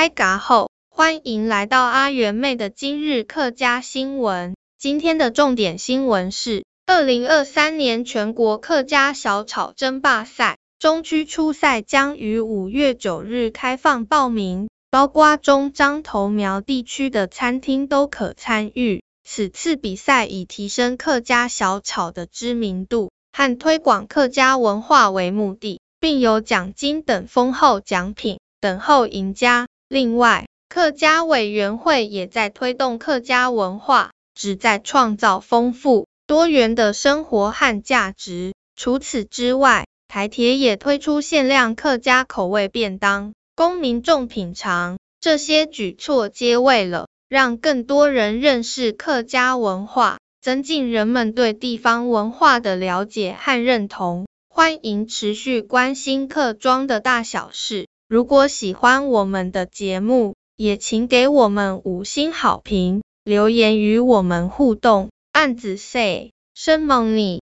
[0.00, 4.56] 开嘎后，欢迎来到阿元妹的今日客家新闻。
[4.78, 19.02] 今天的重点新闻是：二零二三年全国客家小炒争霸赛中区初赛将于五月九日开放报名，包括中彰投苗地区的餐厅都可参与。
[19.22, 29.66] 此次比赛以提升客家小炒的知名度和推广客家文化为目的，并有奖金等丰厚奖品等候赢家。
[29.92, 38.54] 另外，客家委员会也在推动客家文化，旨在创造丰富多元的生活和价值。
[38.76, 44.96] 除此之外，台铁也推出限量客家口味便当，供民众品尝。
[45.20, 54.28] 这些举措皆为了让更多人认识客家文化，增进人们对地方文化的了解和认同。
[54.48, 57.88] 欢迎持续关心客庄的大小事。
[58.10, 65.10] 如果喜欢我们的节目，也请给我们五星好评，留言与我们互动。
[65.30, 67.40] 案子 say 生猛你。